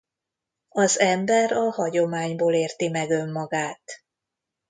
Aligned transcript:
Az 0.73 0.99
ember 0.99 1.51
a 1.51 1.69
hagyományból 1.71 2.53
érti 2.53 2.87
meg 2.89 3.09
önmagát. 3.09 3.81